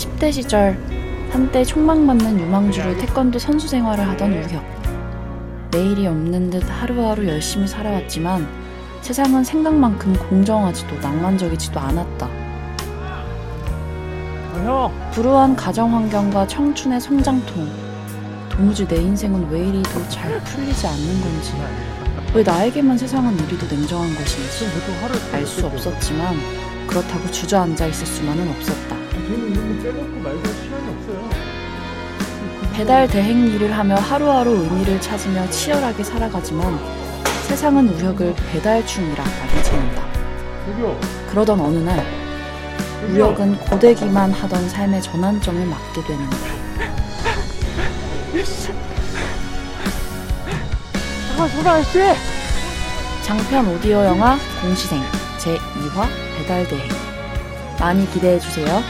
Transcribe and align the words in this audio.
10대 0.00 0.32
시절 0.32 0.78
한때 1.30 1.62
촉망받는 1.62 2.40
유망주로 2.40 2.96
태권도 2.96 3.38
선수 3.38 3.68
생활을 3.68 4.08
하던 4.08 4.32
우혁. 4.32 4.64
내일이 5.70 6.06
없는 6.06 6.48
듯 6.50 6.64
하루하루 6.68 7.28
열심히 7.28 7.68
살아왔지만 7.68 8.48
세상은 9.02 9.44
생각만큼 9.44 10.14
공정하지도 10.28 10.96
낭만적이지도 11.00 11.78
않았다. 11.78 12.28
형, 14.64 14.90
불우한 15.12 15.54
가정 15.54 15.94
환경과 15.94 16.46
청춘의 16.46 16.98
성장통. 17.00 17.68
도무지 18.48 18.86
내 18.88 18.96
인생은 18.96 19.50
왜 19.50 19.60
이리 19.68 19.82
도 19.82 20.00
잘 20.08 20.38
풀리지 20.44 20.86
않는 20.86 21.20
건지. 21.20 21.52
왜 22.34 22.42
나에게만 22.42 22.96
세상은 22.96 23.34
이리도 23.38 23.66
냉정한 23.74 24.14
것인지 24.14 24.66
알 25.34 25.46
수 25.46 25.66
없었지만 25.66 26.36
그렇다고 26.86 27.30
주저앉아 27.30 27.86
있을 27.86 28.06
수만은 28.06 28.48
없었다. 28.50 28.99
저는 29.30 29.52
이런 29.52 29.82
빼놓고 29.82 30.20
말고 30.20 30.42
시간이 30.44 30.88
없어요. 30.96 31.30
배달 32.72 33.06
대행 33.06 33.46
일을 33.46 33.70
하며 33.76 33.94
하루하루 33.94 34.50
의미를 34.50 35.00
찾으며 35.00 35.48
치열하게 35.50 36.02
살아가지만 36.02 36.78
세상은 37.46 37.88
우혁을 37.90 38.34
배달충이라 38.50 39.22
알아채는다. 39.22 40.02
저기요. 40.66 40.98
그러던 41.30 41.60
어느 41.60 41.78
날 41.78 42.04
우혁은 43.08 43.56
고되기만 43.58 44.32
하던 44.32 44.68
삶의 44.68 45.00
전환점을 45.02 45.64
맞게 45.64 46.02
되는다. 46.02 46.36
잠깐, 51.28 51.48
소라 51.48 51.72
아저씨! 51.74 51.98
장편 53.22 53.74
오디오 53.76 54.04
영화 54.04 54.36
공시생 54.60 55.00
제2화 55.38 56.08
배달 56.36 56.66
대행 56.66 56.88
많이 57.78 58.10
기대해 58.10 58.38
주세요. 58.40 58.82